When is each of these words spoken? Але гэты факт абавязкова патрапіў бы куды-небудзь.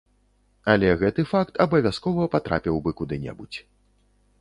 Але 0.73 0.89
гэты 1.01 1.27
факт 1.33 1.61
абавязкова 1.67 2.23
патрапіў 2.39 2.83
бы 2.87 2.99
куды-небудзь. 3.03 3.59